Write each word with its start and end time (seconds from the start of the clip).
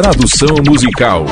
Tradução 0.00 0.56
musical. 0.66 1.26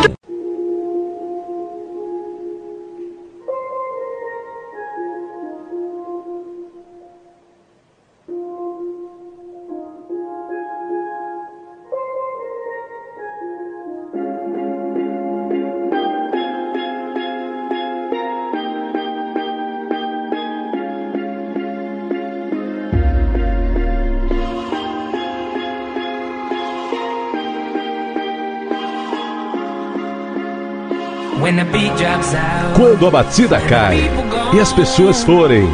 Quando 32.74 33.06
a 33.06 33.10
batida 33.10 33.60
cai 33.60 34.10
e 34.52 34.60
as 34.60 34.72
pessoas 34.72 35.22
forem, 35.22 35.68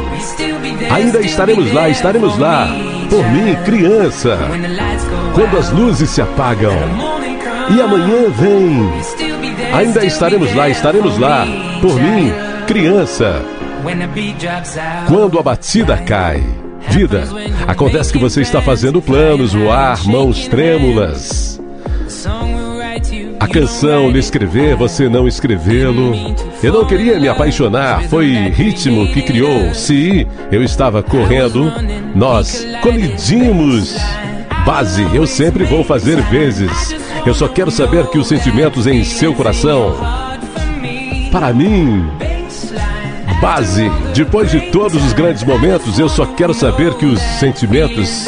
ainda 0.91 1.19
estaremos 1.21 1.71
lá, 1.73 1.89
estaremos 1.89 2.37
lá. 2.37 2.67
Por 3.09 3.23
mim, 3.31 3.55
criança. 3.63 4.37
Quando 5.33 5.57
as 5.57 5.71
luzes 5.71 6.09
se 6.09 6.21
apagam 6.21 6.75
e 7.69 7.81
amanhã 7.81 8.29
vem, 8.29 8.91
ainda 9.73 10.05
estaremos 10.05 10.53
lá, 10.53 10.69
estaremos 10.69 11.17
lá. 11.17 11.45
Por 11.81 11.95
mim, 11.95 12.31
criança. 12.67 13.41
Quando 15.07 15.39
a 15.39 15.43
batida 15.43 15.97
cai, 15.97 16.43
vida, 16.89 17.23
acontece 17.67 18.11
que 18.11 18.19
você 18.19 18.41
está 18.41 18.61
fazendo 18.61 19.01
planos, 19.01 19.53
voar, 19.53 20.03
mãos 20.07 20.47
trêmulas. 20.47 21.54
A 23.39 23.47
canção 23.47 24.09
lhe 24.09 24.19
escrever, 24.19 24.75
você 24.75 25.07
não 25.07 25.27
escrevê-lo. 25.27 26.13
Eu 26.63 26.73
não 26.73 26.85
queria 26.85 27.19
me 27.19 27.27
apaixonar, 27.27 28.03
foi 28.03 28.27
ritmo 28.49 29.07
que 29.13 29.21
criou. 29.21 29.73
Se 29.73 30.25
eu 30.51 30.63
estava 30.63 31.03
correndo, 31.03 31.71
nós 32.15 32.65
colidimos. 32.81 33.95
Base, 34.65 35.05
eu 35.13 35.27
sempre 35.27 35.63
vou 35.63 35.83
fazer 35.83 36.21
vezes. 36.23 36.95
Eu 37.25 37.33
só 37.33 37.47
quero 37.47 37.69
saber 37.69 38.07
que 38.07 38.17
os 38.17 38.27
sentimentos 38.27 38.87
em 38.87 39.03
seu 39.03 39.33
coração. 39.33 39.95
Para 41.31 41.53
mim, 41.53 42.09
base, 43.41 43.91
depois 44.13 44.49
de 44.49 44.71
todos 44.71 45.03
os 45.03 45.13
grandes 45.13 45.43
momentos, 45.43 45.99
eu 45.99 46.09
só 46.09 46.25
quero 46.25 46.53
saber 46.53 46.95
que 46.95 47.05
os 47.05 47.19
sentimentos 47.19 48.27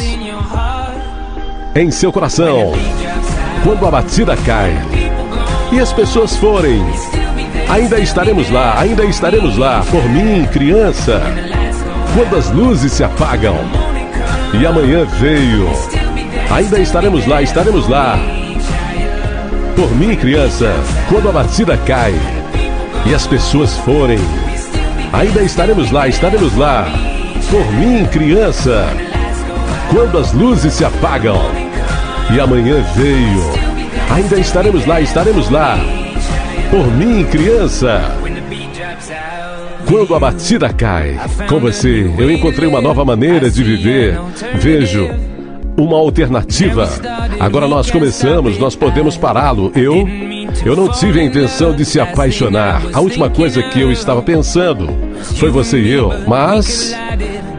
em 1.75 1.89
seu 1.89 2.11
coração. 2.11 2.73
Quando 3.63 3.85
a 3.85 3.91
batida 3.91 4.35
cai, 4.37 4.73
e 5.71 5.79
as 5.79 5.91
pessoas 5.91 6.35
forem. 6.35 6.83
Ainda 7.69 7.99
estaremos 7.99 8.49
lá, 8.49 8.79
ainda 8.79 9.03
estaremos 9.03 9.57
lá, 9.57 9.83
por 9.91 10.03
mim, 10.09 10.45
criança. 10.51 11.21
Quando 12.13 12.37
as 12.37 12.49
luzes 12.51 12.93
se 12.93 13.03
apagam 13.03 13.57
e 14.53 14.65
amanhã 14.65 15.05
veio, 15.05 15.69
ainda 16.49 16.79
estaremos 16.79 17.27
lá, 17.27 17.41
estaremos 17.41 17.87
lá. 17.87 18.17
Por 19.75 19.93
mim, 19.95 20.15
criança, 20.15 20.73
quando 21.09 21.29
a 21.29 21.31
batida 21.31 21.77
cai 21.85 22.13
e 23.05 23.13
as 23.13 23.27
pessoas 23.27 23.77
forem, 23.79 24.19
ainda 25.11 25.43
estaremos 25.43 25.91
lá, 25.91 26.07
estaremos 26.07 26.55
lá. 26.55 26.87
Por 27.51 27.71
mim, 27.73 28.05
criança, 28.05 28.87
quando 29.91 30.17
as 30.17 30.31
luzes 30.33 30.73
se 30.73 30.85
apagam 30.85 31.66
e 32.33 32.39
amanhã 32.39 32.83
veio 32.95 33.67
Ainda 34.09 34.39
estaremos 34.39 34.85
lá, 34.85 35.01
estaremos 35.01 35.49
lá. 35.49 35.77
Por 36.71 36.87
mim, 36.93 37.25
criança. 37.25 38.15
Quando 39.85 40.15
a 40.15 40.19
batida 40.19 40.69
cai, 40.69 41.19
com 41.47 41.59
você, 41.59 42.11
eu 42.17 42.31
encontrei 42.31 42.67
uma 42.67 42.81
nova 42.81 43.05
maneira 43.05 43.49
de 43.49 43.63
viver. 43.63 44.19
Vejo 44.55 45.09
uma 45.77 45.97
alternativa. 45.97 46.89
Agora 47.39 47.67
nós 47.67 47.91
começamos, 47.91 48.57
nós 48.57 48.75
podemos 48.75 49.17
pará-lo. 49.17 49.71
Eu 49.75 50.07
eu 50.65 50.75
não 50.75 50.89
tive 50.89 51.19
a 51.19 51.23
intenção 51.23 51.75
de 51.75 51.85
se 51.85 51.99
apaixonar. 51.99 52.81
A 52.93 52.99
última 52.99 53.29
coisa 53.29 53.61
que 53.61 53.79
eu 53.79 53.91
estava 53.91 54.21
pensando 54.21 54.89
foi 55.35 55.51
você 55.51 55.79
e 55.79 55.91
eu, 55.91 56.11
mas 56.27 56.95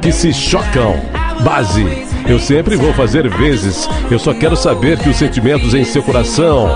que 0.00 0.10
se 0.10 0.32
chocam. 0.32 0.96
Base, 1.44 1.86
eu 2.28 2.38
sempre 2.38 2.76
vou 2.76 2.92
fazer 2.92 3.28
vezes. 3.28 3.88
Eu 4.10 4.18
só 4.18 4.34
quero 4.34 4.56
saber 4.56 4.98
que 4.98 5.08
os 5.08 5.16
sentimentos 5.16 5.72
em 5.72 5.82
seu 5.82 6.02
coração. 6.02 6.68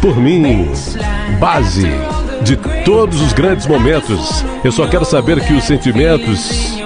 Por 0.00 0.16
mim, 0.16 0.70
base 1.40 1.86
de 2.42 2.56
todos 2.84 3.20
os 3.20 3.32
grandes 3.32 3.66
momentos. 3.66 4.44
Eu 4.62 4.70
só 4.70 4.86
quero 4.86 5.04
saber 5.04 5.40
que 5.40 5.54
os 5.54 5.64
sentimentos 5.64 6.78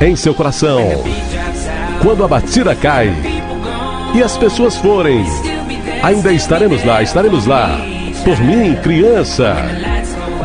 em 0.00 0.16
seu 0.16 0.34
coração. 0.34 0.80
Quando 2.02 2.24
a 2.24 2.28
batida 2.28 2.74
cai 2.74 3.12
e 4.14 4.22
as 4.22 4.36
pessoas 4.38 4.76
forem, 4.76 5.24
ainda 6.02 6.32
estaremos 6.32 6.82
lá, 6.84 7.02
estaremos 7.02 7.44
lá. 7.44 7.78
Por 8.24 8.40
mim, 8.40 8.74
criança. 8.82 9.54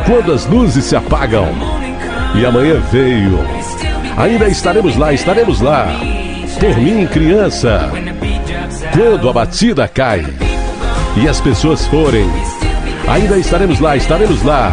Quando 0.06 0.32
as 0.32 0.44
luzes 0.46 0.84
se 0.84 0.94
apagam 0.94 1.48
e 2.34 2.44
amanhã 2.44 2.78
veio 2.92 3.53
Ainda 4.16 4.48
estaremos 4.48 4.96
lá, 4.96 5.12
estaremos 5.12 5.60
lá. 5.60 5.88
Por 6.60 6.78
mim, 6.78 7.06
criança. 7.06 7.90
Quando 8.92 9.28
a 9.28 9.32
batida 9.32 9.88
cai 9.88 10.24
e 11.16 11.28
as 11.28 11.40
pessoas 11.40 11.86
forem, 11.86 12.30
ainda 13.08 13.36
estaremos 13.36 13.80
lá, 13.80 13.96
estaremos 13.96 14.42
lá. 14.44 14.72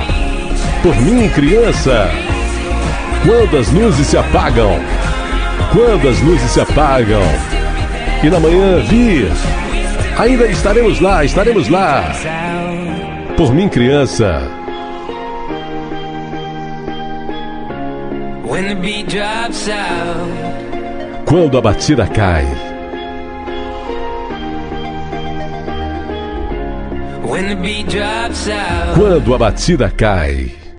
Por 0.83 0.95
mim, 1.01 1.27
criança. 1.29 2.09
Quando 3.25 3.57
as 3.57 3.71
luzes 3.71 4.07
se 4.07 4.17
apagam, 4.17 4.79
quando 5.73 6.07
as 6.07 6.19
luzes 6.21 6.51
se 6.51 6.61
apagam 6.61 7.21
e 8.23 8.29
na 8.29 8.39
manhã 8.39 8.79
vir, 8.83 9.31
ainda 10.19 10.45
estaremos 10.45 10.99
lá, 10.99 11.25
estaremos 11.25 11.67
lá. 11.67 12.11
Por 13.35 13.53
mim, 13.53 13.67
criança. 13.67 14.60
Quando 21.25 21.57
a 21.57 21.61
batida 21.61 22.05
cai. 22.05 22.45
Quando 28.93 29.33
a 29.33 29.37
batida 29.37 29.89
cai. 29.89 30.60